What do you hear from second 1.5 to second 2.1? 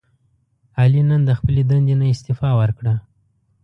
دندې نه